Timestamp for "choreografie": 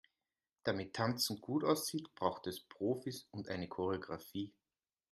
3.67-4.51